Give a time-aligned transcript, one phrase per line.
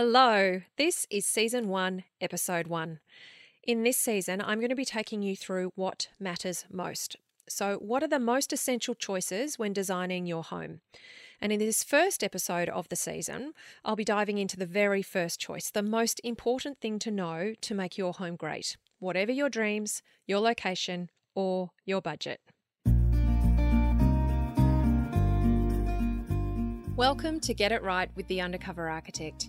[0.00, 3.00] Hello, this is season one, episode one.
[3.64, 7.16] In this season, I'm going to be taking you through what matters most.
[7.48, 10.82] So, what are the most essential choices when designing your home?
[11.40, 15.40] And in this first episode of the season, I'll be diving into the very first
[15.40, 20.04] choice, the most important thing to know to make your home great, whatever your dreams,
[20.28, 22.40] your location, or your budget.
[26.94, 29.48] Welcome to Get It Right with the Undercover Architect.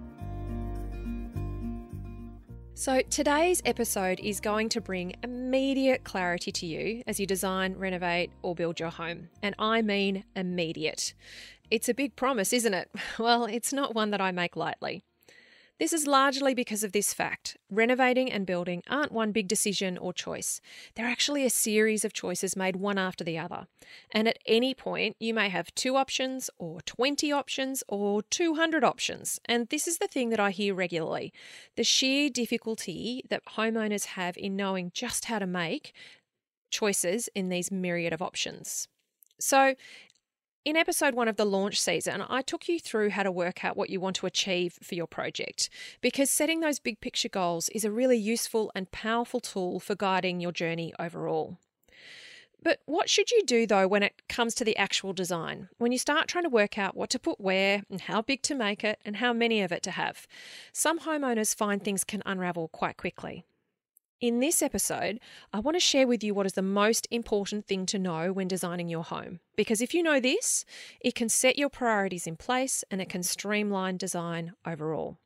[2.73, 8.31] So, today's episode is going to bring immediate clarity to you as you design, renovate,
[8.41, 9.29] or build your home.
[9.43, 11.13] And I mean immediate.
[11.69, 12.89] It's a big promise, isn't it?
[13.19, 15.03] Well, it's not one that I make lightly.
[15.81, 20.13] This is largely because of this fact renovating and building aren't one big decision or
[20.13, 20.61] choice.
[20.93, 23.65] They're actually a series of choices made one after the other.
[24.11, 29.39] And at any point, you may have two options, or 20 options, or 200 options.
[29.45, 31.33] And this is the thing that I hear regularly
[31.75, 35.93] the sheer difficulty that homeowners have in knowing just how to make
[36.69, 38.87] choices in these myriad of options.
[39.39, 39.73] So,
[40.63, 43.75] in episode one of the launch season, I took you through how to work out
[43.75, 45.69] what you want to achieve for your project
[46.01, 50.39] because setting those big picture goals is a really useful and powerful tool for guiding
[50.39, 51.57] your journey overall.
[52.63, 55.69] But what should you do though when it comes to the actual design?
[55.79, 58.53] When you start trying to work out what to put where and how big to
[58.53, 60.27] make it and how many of it to have?
[60.71, 63.45] Some homeowners find things can unravel quite quickly.
[64.21, 65.19] In this episode,
[65.51, 68.47] I want to share with you what is the most important thing to know when
[68.47, 69.39] designing your home.
[69.55, 70.63] Because if you know this,
[70.99, 75.17] it can set your priorities in place and it can streamline design overall.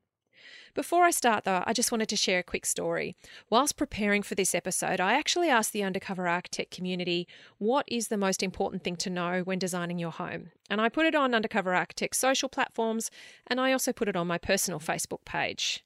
[0.75, 3.17] Before I start, though, I just wanted to share a quick story.
[3.49, 8.17] Whilst preparing for this episode, I actually asked the Undercover Architect community what is the
[8.17, 10.51] most important thing to know when designing your home.
[10.69, 13.11] And I put it on Undercover Architect social platforms
[13.47, 15.83] and I also put it on my personal Facebook page.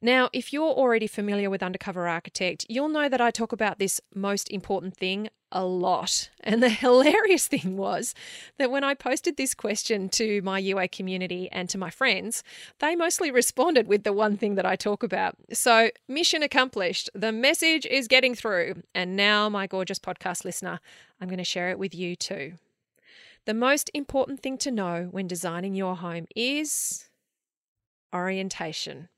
[0.00, 4.00] Now, if you're already familiar with Undercover Architect, you'll know that I talk about this
[4.14, 6.30] most important thing a lot.
[6.48, 8.14] And the hilarious thing was
[8.56, 12.42] that when I posted this question to my UA community and to my friends,
[12.78, 15.36] they mostly responded with the one thing that I talk about.
[15.52, 17.10] So, mission accomplished.
[17.14, 18.82] The message is getting through.
[18.94, 20.80] And now, my gorgeous podcast listener,
[21.20, 22.54] I'm going to share it with you too.
[23.44, 27.10] The most important thing to know when designing your home is
[28.14, 29.08] orientation.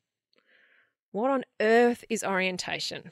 [1.13, 3.11] What on earth is orientation?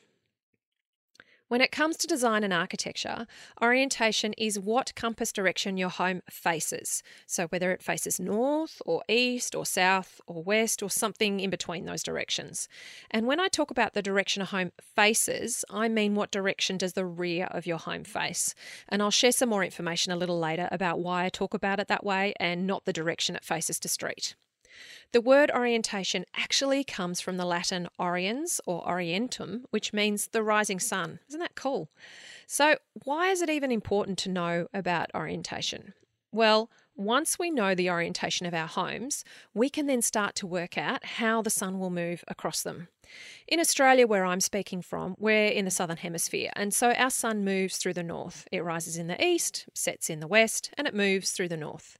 [1.48, 3.26] When it comes to design and architecture,
[3.60, 7.02] orientation is what compass direction your home faces.
[7.26, 11.86] So, whether it faces north or east or south or west or something in between
[11.86, 12.68] those directions.
[13.10, 16.92] And when I talk about the direction a home faces, I mean what direction does
[16.92, 18.54] the rear of your home face.
[18.88, 21.88] And I'll share some more information a little later about why I talk about it
[21.88, 24.36] that way and not the direction it faces to street.
[25.12, 30.80] The word orientation actually comes from the Latin oriens or orientum, which means the rising
[30.80, 31.20] sun.
[31.28, 31.90] Isn't that cool?
[32.46, 35.94] So, why is it even important to know about orientation?
[36.30, 39.24] Well, once we know the orientation of our homes,
[39.54, 42.88] we can then start to work out how the sun will move across them.
[43.46, 47.44] In Australia, where I'm speaking from, we're in the southern hemisphere, and so our sun
[47.44, 48.46] moves through the north.
[48.52, 51.98] It rises in the east, sets in the west, and it moves through the north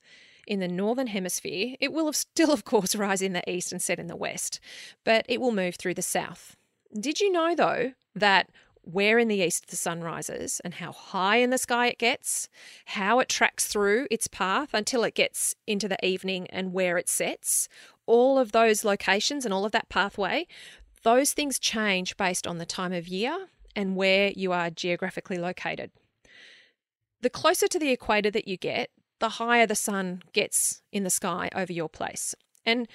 [0.49, 4.01] in the northern hemisphere, it will still, of course, rise in the east and set
[4.01, 4.59] in the west,
[5.05, 6.57] but it will move through the south.
[6.99, 8.49] Did you know, though, that
[8.83, 12.49] where in the east the sun rises and how high in the sky it gets,
[12.87, 17.09] how it tracks through its path until it gets into the evening and where it
[17.09, 17.69] sets,
[18.07, 20.47] all of those locations and all of that pathway,
[21.03, 25.91] those things change based on the time of year and where you are geographically located.
[27.21, 28.91] The closer to the equator that you get,
[29.21, 32.35] the higher the sun gets in the sky over your place.
[32.65, 32.89] And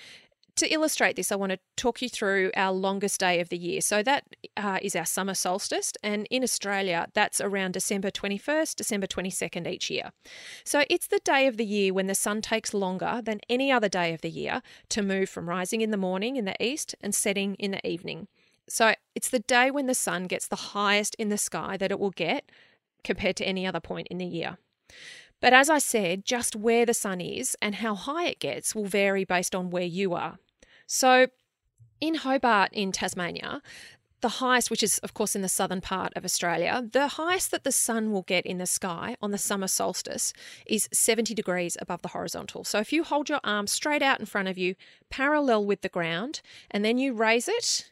[0.56, 3.82] to illustrate this, I want to talk you through our longest day of the year.
[3.82, 4.24] So, that
[4.56, 5.94] uh, is our summer solstice.
[6.04, 10.12] And in Australia, that's around December 21st, December 22nd each year.
[10.64, 13.90] So, it's the day of the year when the sun takes longer than any other
[13.90, 17.16] day of the year to move from rising in the morning in the east and
[17.16, 18.28] setting in the evening.
[18.70, 22.00] So, it's the day when the sun gets the highest in the sky that it
[22.00, 22.52] will get
[23.04, 24.60] compared to any other point in the year.
[25.44, 28.86] But as I said, just where the sun is and how high it gets will
[28.86, 30.38] vary based on where you are.
[30.88, 31.28] So,
[32.00, 33.62] In Hobart, in Tasmania,
[34.22, 37.66] the highest, which is of course in the southern part of Australia, the highest that
[37.66, 40.32] the sun will get in the sky on the summer solstice
[40.66, 42.64] is 70 degrees above the horizontal.
[42.64, 44.76] So if you hold your arm straight out in front of you,
[45.10, 46.40] parallel with the ground,
[46.72, 47.92] and then you raise it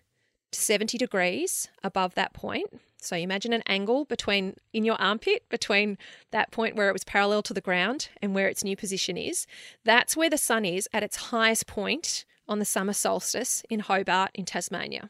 [0.53, 2.69] to 70 degrees above that point.
[3.03, 5.97] So imagine an angle between in your armpit between
[6.29, 9.47] that point where it was parallel to the ground and where its new position is.
[9.83, 14.31] That's where the sun is at its highest point on the summer solstice in Hobart
[14.35, 15.09] in Tasmania.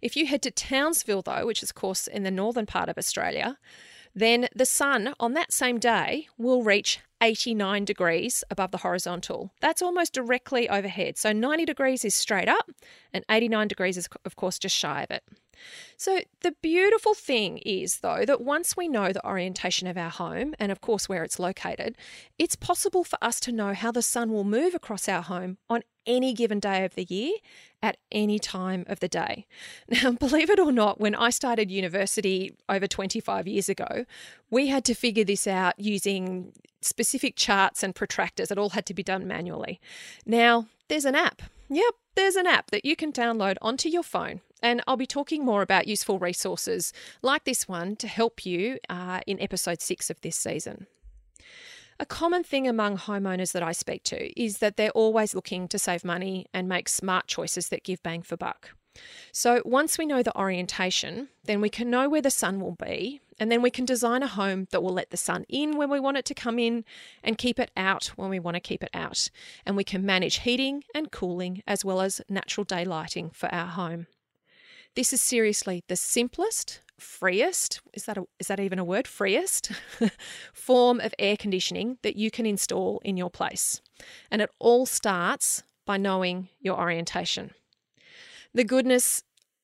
[0.00, 2.96] If you head to Townsville, though, which is, of course, in the northern part of
[2.96, 3.58] Australia,
[4.14, 9.52] then the sun on that same day will reach 89 degrees above the horizontal.
[9.60, 11.18] That's almost directly overhead.
[11.18, 12.70] So 90 degrees is straight up,
[13.12, 15.22] and 89 degrees is, of course, just shy of it.
[15.96, 20.54] So, the beautiful thing is, though, that once we know the orientation of our home
[20.58, 21.96] and, of course, where it's located,
[22.38, 25.82] it's possible for us to know how the sun will move across our home on
[26.06, 27.32] any given day of the year
[27.82, 29.46] at any time of the day.
[29.88, 34.04] Now, believe it or not, when I started university over 25 years ago,
[34.50, 38.50] we had to figure this out using specific charts and protractors.
[38.50, 39.80] It all had to be done manually.
[40.24, 41.42] Now, there's an app.
[41.68, 45.44] Yep, there's an app that you can download onto your phone and I'll be talking
[45.44, 46.92] more about useful resources
[47.22, 50.86] like this one to help you uh, in episode six of this season.
[51.98, 55.78] A common thing among homeowners that I speak to is that they're always looking to
[55.78, 58.70] save money and make smart choices that give bang for buck.
[59.32, 63.20] So, once we know the orientation, then we can know where the sun will be,
[63.38, 66.00] and then we can design a home that will let the sun in when we
[66.00, 66.84] want it to come in
[67.22, 69.30] and keep it out when we want to keep it out.
[69.64, 73.66] And we can manage heating and cooling as well as natural day lighting for our
[73.66, 74.06] home.
[74.96, 79.06] This is seriously the simplest, freest, is that, a, is that even a word?
[79.06, 79.70] Freest
[80.52, 83.80] form of air conditioning that you can install in your place.
[84.30, 87.52] And it all starts by knowing your orientation.
[88.52, 89.22] The goodness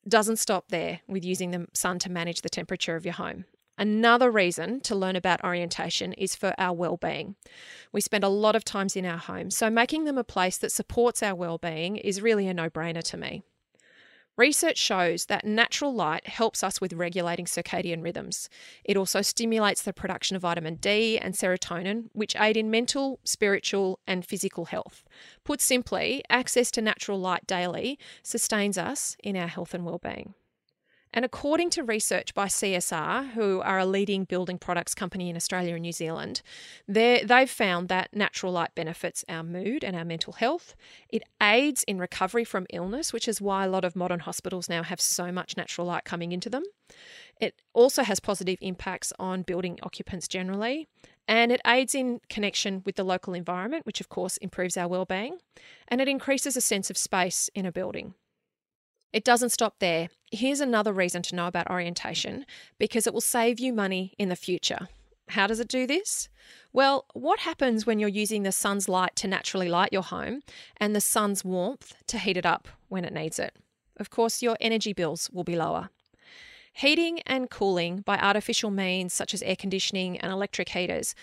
[0.08, 3.46] doesn't stop there with using the sun to manage the temperature of your home.
[3.78, 7.34] Another reason to learn about orientation is for our well-being.
[7.92, 10.72] We spend a lot of times in our homes, so making them a place that
[10.72, 13.42] supports our well-being is really a no-brainer to me.
[14.36, 18.50] Research shows that natural light helps us with regulating circadian rhythms.
[18.84, 23.98] It also stimulates the production of vitamin D and serotonin, which aid in mental, spiritual,
[24.06, 25.04] and physical health.
[25.42, 30.34] Put simply, access to natural light daily sustains us in our health and well-being.
[31.16, 35.72] And according to research by CSR, who are a leading building products company in Australia
[35.72, 36.42] and New Zealand,
[36.86, 40.76] they've found that natural light benefits our mood and our mental health.
[41.08, 44.82] It aids in recovery from illness, which is why a lot of modern hospitals now
[44.82, 46.64] have so much natural light coming into them.
[47.40, 50.86] It also has positive impacts on building occupants generally,
[51.26, 55.38] and it aids in connection with the local environment, which of course improves our well-being,
[55.88, 58.12] and it increases a sense of space in a building.
[59.16, 60.10] It doesn't stop there.
[60.30, 62.44] Here's another reason to know about orientation
[62.78, 64.88] because it will save you money in the future.
[65.28, 66.28] How does it do this?
[66.74, 70.42] Well, what happens when you're using the sun's light to naturally light your home
[70.76, 73.56] and the sun's warmth to heat it up when it needs it?
[73.96, 75.88] Of course, your energy bills will be lower.
[76.74, 81.14] Heating and cooling by artificial means such as air conditioning and electric heaters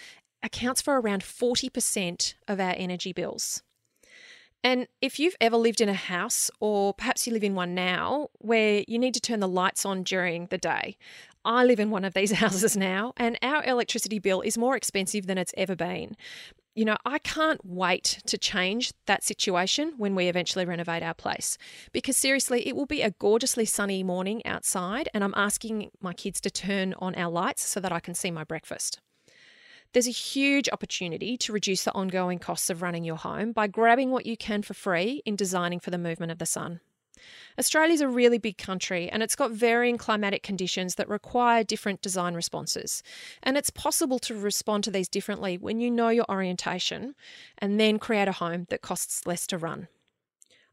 [0.41, 3.61] accounts for around 40% of our energy bills.
[4.63, 8.29] And if you've ever lived in a house, or perhaps you live in one now,
[8.39, 10.97] where you need to turn the lights on during the day,
[11.43, 15.27] I live in one of these houses now, and our electricity bill is more expensive
[15.27, 16.15] than it's ever been.
[16.75, 21.57] You know, I can't wait to change that situation when we eventually renovate our place
[21.91, 26.41] because seriously, it will be a gorgeously sunny morning outside, and I'm asking my kids
[26.41, 29.01] to turn on our lights so that I can see my breakfast.
[29.93, 34.09] There's a huge opportunity to reduce the ongoing costs of running your home by grabbing
[34.09, 36.79] what you can for free in designing for the movement of the sun.
[37.59, 42.33] Australia's a really big country and it's got varying climatic conditions that require different design
[42.33, 43.03] responses.
[43.43, 47.13] And it's possible to respond to these differently when you know your orientation
[47.59, 49.87] and then create a home that costs less to run.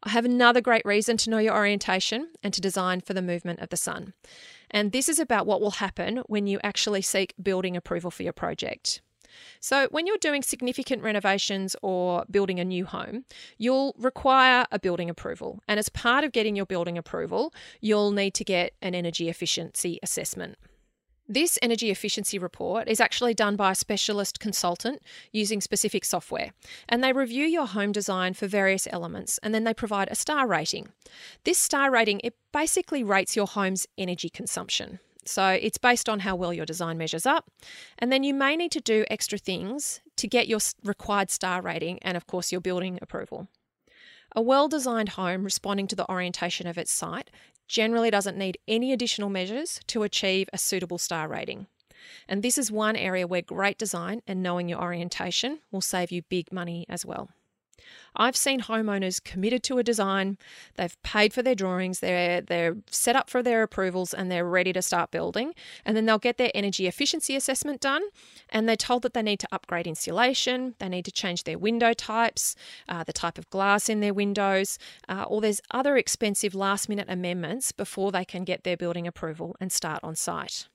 [0.03, 3.61] I have another great reason to know your orientation and to design for the movement
[3.61, 4.15] of the sun.
[4.71, 8.33] And this is about what will happen when you actually seek building approval for your
[8.33, 9.03] project.
[9.61, 13.25] So, when you're doing significant renovations or building a new home,
[13.59, 15.61] you'll require a building approval.
[15.69, 19.99] And as part of getting your building approval, you'll need to get an energy efficiency
[20.03, 20.57] assessment.
[21.31, 26.51] This energy efficiency report is actually done by a specialist consultant using specific software,
[26.89, 30.49] and they review your home design for various elements and then they provide a star
[30.49, 30.89] rating.
[31.45, 34.99] This star rating it basically rates your home's energy consumption.
[35.31, 37.51] So it's based on how well your design measures up.
[37.99, 42.01] And then you may need to do extra things to get your required star rating
[42.03, 43.49] and, of course, your building approval.
[44.35, 47.31] A well designed home responding to the orientation of its site
[47.69, 51.69] generally doesn't need any additional measures to achieve a suitable star rating.
[52.29, 56.23] And this is one area where great design and knowing your orientation will save you
[56.23, 57.31] big money as well.
[58.17, 60.39] I've seen homeowners committed to a design,
[60.77, 64.73] they've paid for their drawings, they're they're set up for their approvals and they're ready
[64.73, 68.03] to start building, and then they'll get their energy efficiency assessment done
[68.49, 71.93] and they're told that they need to upgrade insulation, they need to change their window
[71.93, 72.57] types,
[72.89, 77.07] uh, the type of glass in their windows, uh, or there's other expensive last minute
[77.09, 80.69] amendments before they can get their building approval and start on site.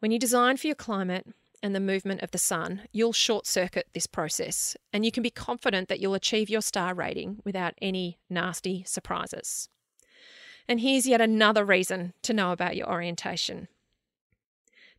[0.00, 1.26] When you design for your climate,
[1.62, 5.30] and the movement of the sun, you'll short circuit this process and you can be
[5.30, 9.68] confident that you'll achieve your star rating without any nasty surprises.
[10.68, 13.68] And here's yet another reason to know about your orientation.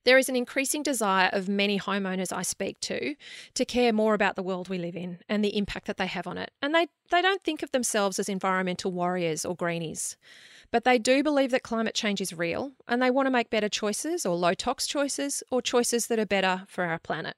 [0.08, 3.18] There is an increasing desire of many homeowners I speak to
[3.56, 6.26] to care more about the world we live in and the impact that they have
[6.26, 6.52] on it.
[6.62, 10.16] And they, they don't think of themselves as environmental warriors or greenies.
[10.72, 13.68] But they do believe that climate change is real and they want to make better
[13.68, 17.36] choices or low tox choices or choices that are better for our planet.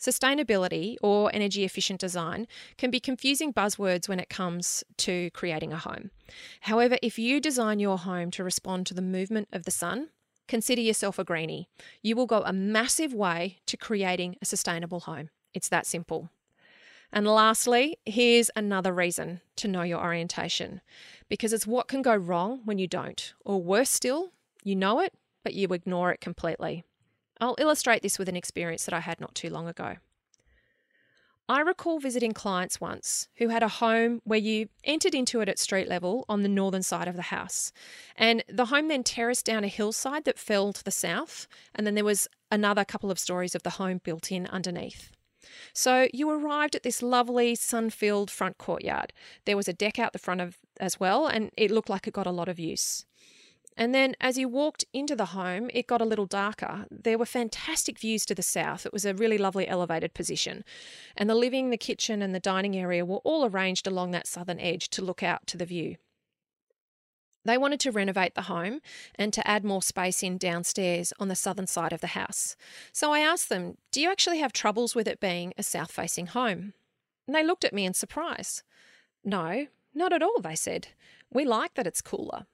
[0.00, 2.46] Sustainability or energy efficient design
[2.78, 6.10] can be confusing buzzwords when it comes to creating a home.
[6.62, 10.08] However, if you design your home to respond to the movement of the sun,
[10.48, 11.68] consider yourself a greenie.
[12.02, 15.30] You will go a massive way to creating a sustainable home.
[15.54, 16.30] It's that simple.
[17.12, 20.80] And lastly, here's another reason to know your orientation
[21.28, 23.32] because it's what can go wrong when you don't.
[23.44, 24.32] Or worse still,
[24.64, 26.84] you know it, but you ignore it completely.
[27.40, 29.96] I'll illustrate this with an experience that I had not too long ago.
[31.48, 35.60] I recall visiting clients once who had a home where you entered into it at
[35.60, 37.72] street level on the northern side of the house.
[38.16, 41.94] And the home then terraced down a hillside that fell to the south, and then
[41.94, 45.12] there was another couple of stories of the home built in underneath.
[45.72, 49.12] So you arrived at this lovely sun filled front courtyard.
[49.44, 52.14] There was a deck out the front of as well, and it looked like it
[52.14, 53.04] got a lot of use.
[53.76, 56.86] And then as you walked into the home, it got a little darker.
[56.90, 58.86] There were fantastic views to the south.
[58.86, 60.64] It was a really lovely elevated position.
[61.16, 64.58] And the living, the kitchen, and the dining area were all arranged along that southern
[64.58, 65.96] edge to look out to the view.
[67.44, 68.80] They wanted to renovate the home
[69.14, 72.56] and to add more space in downstairs on the southern side of the house.
[72.92, 76.26] So I asked them, Do you actually have troubles with it being a south facing
[76.26, 76.72] home?
[77.26, 78.64] And they looked at me in surprise.
[79.22, 80.88] No, not at all, they said.
[81.32, 82.46] We like that it's cooler.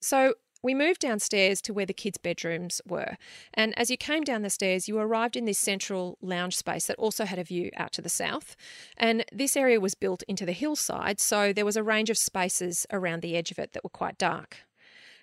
[0.00, 3.16] So we moved downstairs to where the kids' bedrooms were.
[3.54, 6.98] And as you came down the stairs, you arrived in this central lounge space that
[6.98, 8.56] also had a view out to the south.
[8.96, 12.86] And this area was built into the hillside, so there was a range of spaces
[12.92, 14.58] around the edge of it that were quite dark.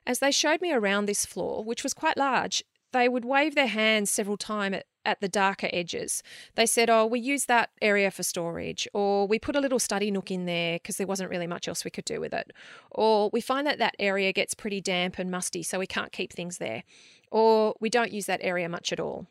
[0.07, 2.63] As they showed me around this floor, which was quite large,
[2.97, 6.23] they would wave their hands several times at, at the darker edges.
[6.55, 10.11] They said, Oh, we use that area for storage, or we put a little study
[10.11, 12.51] nook in there because there wasn't really much else we could do with it,
[12.91, 16.33] or we find that that area gets pretty damp and musty, so we can't keep
[16.33, 16.83] things there,
[17.31, 19.27] or we don't use that area much at all.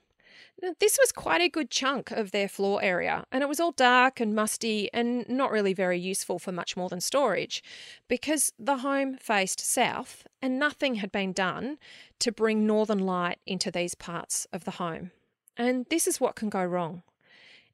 [0.80, 4.20] This was quite a good chunk of their floor area, and it was all dark
[4.20, 7.62] and musty and not really very useful for much more than storage
[8.08, 11.76] because the home faced south and nothing had been done
[12.20, 15.10] to bring northern light into these parts of the home.
[15.58, 17.02] And this is what can go wrong.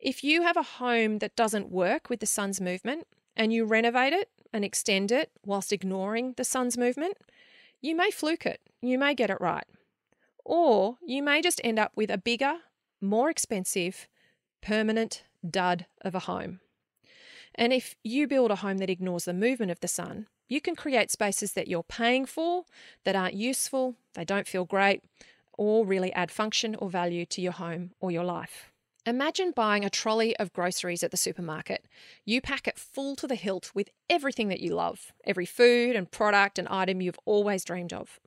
[0.01, 4.13] If you have a home that doesn't work with the sun's movement and you renovate
[4.13, 7.15] it and extend it whilst ignoring the sun's movement,
[7.81, 9.67] you may fluke it, you may get it right.
[10.45, 12.57] Or you may just end up with a bigger,
[13.03, 14.07] more expensive,
[14.63, 16.61] permanent dud of a home.
[17.55, 20.77] And if you build a home that ignores the movement of the sun, you can
[20.77, 22.65] create spaces that you're paying for
[23.05, 25.03] that aren't useful, they don't feel great,
[25.59, 28.71] or really add function or value to your home or your life.
[29.05, 31.87] Imagine buying a trolley of groceries at the supermarket.
[32.25, 36.11] You pack it full to the hilt with everything that you love, every food and
[36.11, 38.21] product and item you've always dreamed of.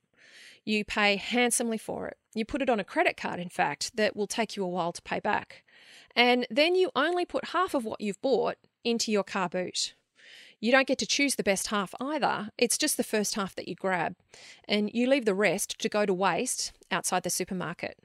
[0.66, 2.18] You pay handsomely for it.
[2.34, 4.92] You put it on a credit card, in fact, that will take you a while
[4.92, 5.64] to pay back.
[6.16, 9.94] And then you only put half of what you've bought into your car boot.
[10.60, 12.50] You don't get to choose the best half either.
[12.58, 14.16] It's just the first half that you grab.
[14.68, 18.00] And you leave the rest to go to waste outside the supermarket.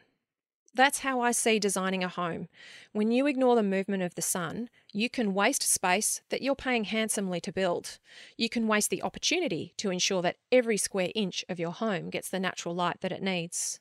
[0.72, 2.48] That's how I see designing a home.
[2.92, 6.84] When you ignore the movement of the sun, you can waste space that you're paying
[6.84, 7.98] handsomely to build.
[8.36, 12.28] You can waste the opportunity to ensure that every square inch of your home gets
[12.28, 13.80] the natural light that it needs.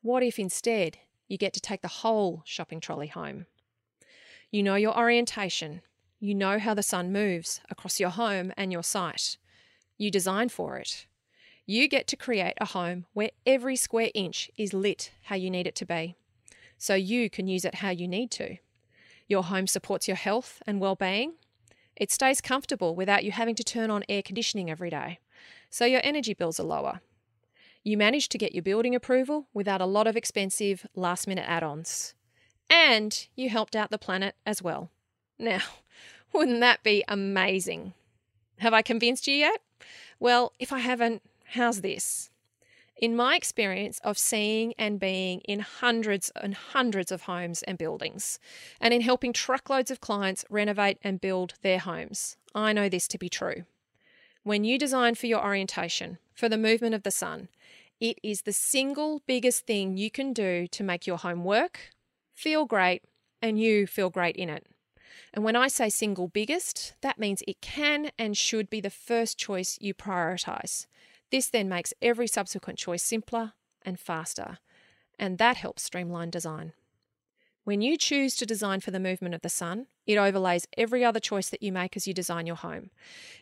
[0.00, 3.46] What if instead you get to take the whole shopping trolley home?
[4.52, 5.82] You know your orientation.
[6.20, 9.38] You know how the sun moves across your home and your site.
[9.96, 11.06] You design for it.
[11.66, 15.66] You get to create a home where every square inch is lit how you need
[15.66, 16.16] it to be
[16.78, 18.56] so you can use it how you need to.
[19.26, 21.34] Your home supports your health and well being.
[21.96, 25.18] It stays comfortable without you having to turn on air conditioning every day.
[25.68, 27.00] So your energy bills are lower.
[27.82, 31.62] You manage to get your building approval without a lot of expensive last minute add
[31.62, 32.14] ons.
[32.70, 34.90] And you helped out the planet as well.
[35.38, 35.60] Now,
[36.32, 37.94] wouldn't that be amazing?
[38.58, 39.60] Have I convinced you yet?
[40.20, 42.30] Well, if I haven't, how's this?
[42.98, 48.40] In my experience of seeing and being in hundreds and hundreds of homes and buildings,
[48.80, 53.18] and in helping truckloads of clients renovate and build their homes, I know this to
[53.18, 53.62] be true.
[54.42, 57.48] When you design for your orientation, for the movement of the sun,
[58.00, 61.90] it is the single biggest thing you can do to make your home work,
[62.34, 63.04] feel great,
[63.40, 64.66] and you feel great in it.
[65.32, 69.38] And when I say single biggest, that means it can and should be the first
[69.38, 70.86] choice you prioritize.
[71.30, 74.58] This then makes every subsequent choice simpler and faster,
[75.18, 76.72] and that helps streamline design.
[77.64, 81.20] When you choose to design for the movement of the sun, it overlays every other
[81.20, 82.90] choice that you make as you design your home.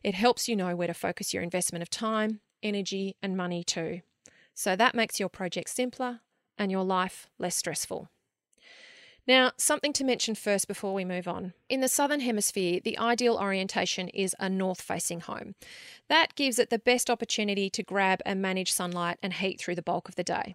[0.02, 4.00] It helps you know where to focus your investment of time, energy, and money too.
[4.52, 6.22] So that makes your project simpler
[6.58, 8.08] and your life less stressful.
[9.26, 11.52] Now, something to mention first before we move on.
[11.68, 15.56] In the Southern Hemisphere, the ideal orientation is a north facing home.
[16.08, 19.82] That gives it the best opportunity to grab and manage sunlight and heat through the
[19.82, 20.54] bulk of the day.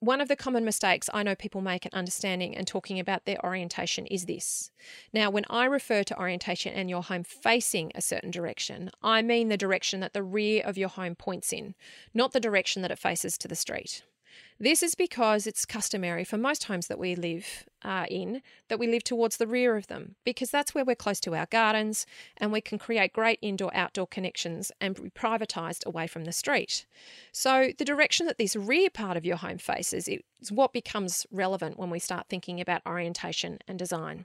[0.00, 3.44] One of the common mistakes I know people make in understanding and talking about their
[3.44, 4.70] orientation is this.
[5.12, 9.48] Now, when I refer to orientation and your home facing a certain direction, I mean
[9.48, 11.74] the direction that the rear of your home points in,
[12.14, 14.02] not the direction that it faces to the street.
[14.58, 18.86] This is because it's customary for most homes that we live uh, in that we
[18.86, 22.06] live towards the rear of them because that's where we're close to our gardens
[22.38, 26.86] and we can create great indoor outdoor connections and be privatised away from the street.
[27.32, 31.78] So, the direction that this rear part of your home faces is what becomes relevant
[31.78, 34.24] when we start thinking about orientation and design.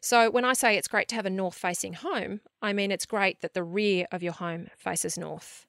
[0.00, 3.06] So, when I say it's great to have a north facing home, I mean it's
[3.06, 5.67] great that the rear of your home faces north.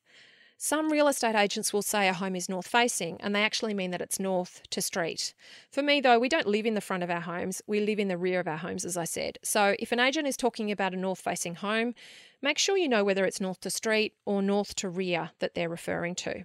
[0.61, 3.91] Some real estate agents will say a home is north facing, and they actually mean
[3.91, 5.33] that it's north to street.
[5.71, 8.10] For me, though, we don't live in the front of our homes, we live in
[8.10, 9.38] the rear of our homes, as I said.
[9.41, 11.95] So if an agent is talking about a north facing home,
[12.41, 15.69] make sure you know whether it's north to street or north to rear that they're
[15.69, 16.43] referring to.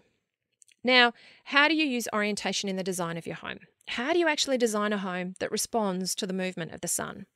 [0.84, 1.12] Now,
[1.46, 3.58] how do you use orientation in the design of your home?
[3.88, 7.26] How do you actually design a home that responds to the movement of the sun?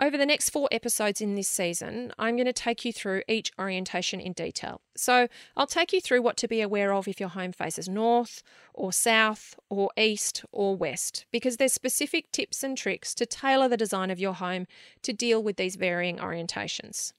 [0.00, 3.52] Over the next four episodes in this season, I'm going to take you through each
[3.58, 4.80] orientation in detail.
[4.96, 8.42] So, I'll take you through what to be aware of if your home faces north,
[8.72, 13.76] or south, or east, or west, because there's specific tips and tricks to tailor the
[13.76, 14.66] design of your home
[15.02, 17.12] to deal with these varying orientations.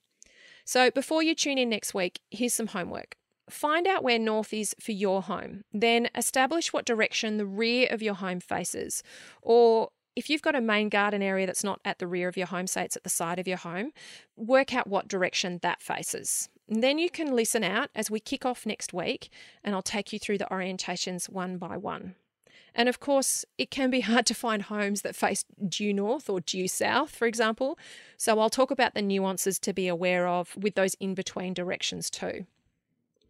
[0.64, 3.14] So, before you tune in next week, here's some homework.
[3.48, 5.62] Find out where north is for your home.
[5.72, 9.04] Then establish what direction the rear of your home faces,
[9.40, 12.46] or if you've got a main garden area that's not at the rear of your
[12.46, 13.92] home, say it's at the side of your home,
[14.36, 16.48] work out what direction that faces.
[16.68, 19.30] And then you can listen out as we kick off next week,
[19.64, 22.14] and I'll take you through the orientations one by one.
[22.74, 26.40] And of course, it can be hard to find homes that face due north or
[26.40, 27.78] due south, for example.
[28.16, 32.10] So I'll talk about the nuances to be aware of with those in between directions
[32.10, 32.46] too.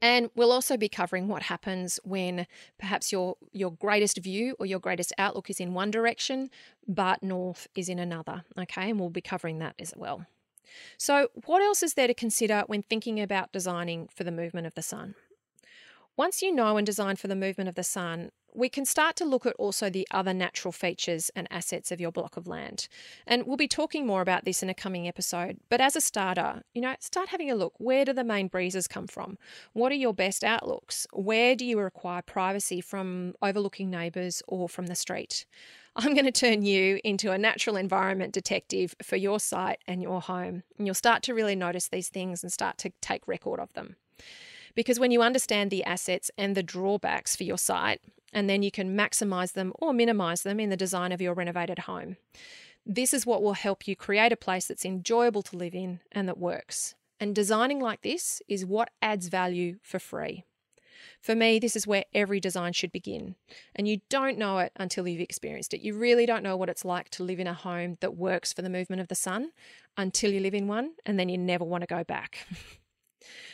[0.02, 2.46] And we'll also be covering what happens when
[2.78, 6.50] perhaps your your greatest view or your greatest outlook is in one direction,
[6.88, 8.42] but north is in another.
[8.58, 10.26] Okay, and we'll be covering that as well.
[10.98, 14.74] So, what else is there to consider when thinking about designing for the movement of
[14.74, 15.14] the sun?
[16.16, 19.24] Once you know and design for the movement of the sun, we can start to
[19.24, 22.86] look at also the other natural features and assets of your block of land.
[23.26, 25.56] And we'll be talking more about this in a coming episode.
[25.70, 27.72] But as a starter, you know, start having a look.
[27.78, 29.38] Where do the main breezes come from?
[29.72, 31.06] What are your best outlooks?
[31.14, 35.46] Where do you require privacy from overlooking neighbours or from the street?
[35.96, 40.20] I'm going to turn you into a natural environment detective for your site and your
[40.20, 40.62] home.
[40.76, 43.96] And you'll start to really notice these things and start to take record of them.
[44.74, 48.00] Because when you understand the assets and the drawbacks for your site,
[48.32, 51.80] and then you can maximize them or minimize them in the design of your renovated
[51.80, 52.16] home.
[52.84, 56.26] This is what will help you create a place that's enjoyable to live in and
[56.28, 56.94] that works.
[57.20, 60.44] And designing like this is what adds value for free.
[61.20, 63.36] For me, this is where every design should begin.
[63.76, 65.80] And you don't know it until you've experienced it.
[65.80, 68.62] You really don't know what it's like to live in a home that works for
[68.62, 69.52] the movement of the sun
[69.96, 72.46] until you live in one, and then you never want to go back.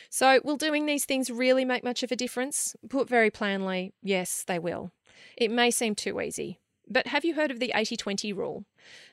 [0.09, 2.75] So, will doing these things really make much of a difference?
[2.89, 4.91] Put very plainly, yes, they will.
[5.37, 8.65] It may seem too easy, but have you heard of the 80 20 rule?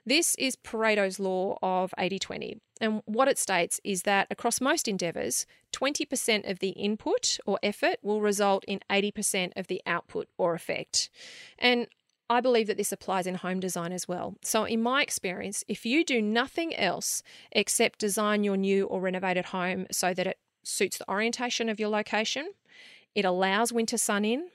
[0.06, 2.60] This is Pareto's law of 80 20.
[2.80, 7.96] And what it states is that across most endeavours, 20% of the input or effort
[8.02, 11.08] will result in 80% of the output or effect.
[11.58, 11.86] And
[12.28, 14.34] I believe that this applies in home design as well.
[14.42, 19.46] So, in my experience, if you do nothing else except design your new or renovated
[19.46, 22.52] home so that it suits the orientation of your location,
[23.14, 24.48] it allows winter sun in,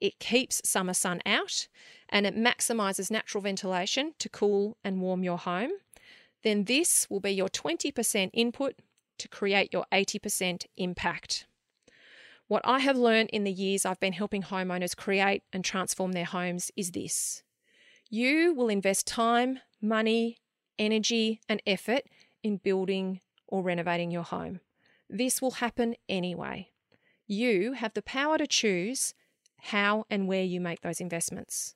[0.00, 1.68] it keeps summer sun out,
[2.08, 5.70] and it maximizes natural ventilation to cool and warm your home,
[6.42, 8.76] then this will be your 20% input
[9.18, 11.46] to create your 80% impact.
[12.46, 16.26] What I have learned in the years I've been helping homeowners create and transform their
[16.26, 17.42] homes is this
[18.10, 20.36] you will invest time, money,
[20.78, 22.02] energy, and effort
[22.42, 24.60] in building or renovating your home.
[25.08, 26.70] This will happen anyway.
[27.26, 29.14] You have the power to choose
[29.62, 31.74] how and where you make those investments.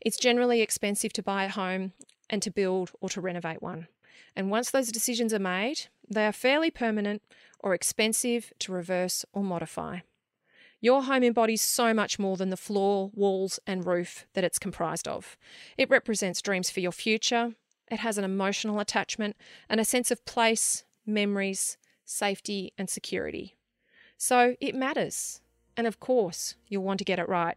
[0.00, 1.92] It's generally expensive to buy a home
[2.30, 3.88] and to build or to renovate one.
[4.36, 7.22] And once those decisions are made, they are fairly permanent
[7.60, 10.00] or expensive to reverse or modify.
[10.80, 15.08] Your home embodies so much more than the floor, walls, and roof that it's comprised
[15.08, 15.36] of.
[15.76, 17.54] It represents dreams for your future,
[17.90, 19.36] it has an emotional attachment
[19.68, 23.56] and a sense of place, memories, safety, and security.
[24.16, 25.40] So it matters.
[25.76, 27.56] And of course, you'll want to get it right.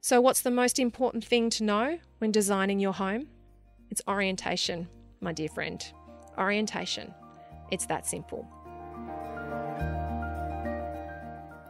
[0.00, 3.28] So, what's the most important thing to know when designing your home?
[3.88, 4.88] It's orientation,
[5.20, 5.82] my dear friend.
[6.36, 7.14] Orientation.
[7.70, 8.46] It's that simple.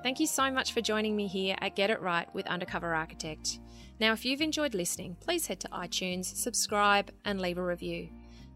[0.03, 3.61] Thank you so much for joining me here at Get It Right with Undercover Architect.
[4.01, 8.09] Now, if you've enjoyed listening, please head to iTunes, subscribe, and leave a review.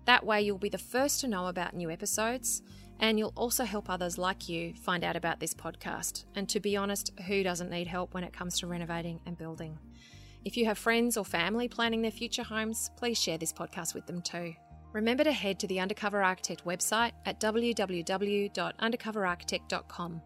[0.07, 2.63] That way, you'll be the first to know about new episodes,
[3.01, 6.25] and you'll also help others like you find out about this podcast.
[6.35, 9.79] And to be honest, who doesn't need help when it comes to renovating and building?
[10.45, 14.07] If you have friends or family planning their future homes, please share this podcast with
[14.07, 14.55] them too.
[14.93, 20.23] Remember to head to the Undercover Architect website at www.undercoverarchitect.com.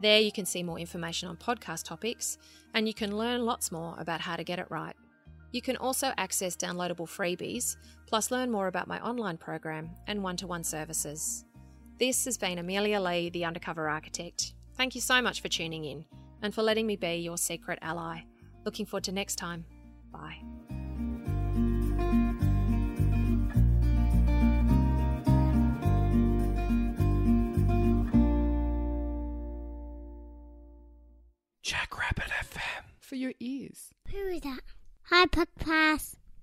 [0.00, 2.38] There you can see more information on podcast topics
[2.72, 4.94] and you can learn lots more about how to get it right.
[5.50, 10.36] You can also access downloadable freebies, plus learn more about my online program and one
[10.36, 11.44] to one services.
[11.98, 14.54] This has been Amelia Lee, the Undercover Architect.
[14.76, 16.04] Thank you so much for tuning in
[16.42, 18.20] and for letting me be your secret ally.
[18.64, 19.64] Looking forward to next time.
[20.12, 20.36] Bye.
[31.62, 32.84] Jackrabbit FM.
[33.00, 33.88] For your ears.
[34.12, 34.60] Who is that?
[35.10, 36.14] Hi, Podcast.